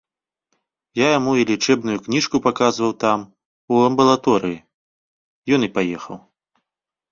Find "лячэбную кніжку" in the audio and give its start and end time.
1.49-2.41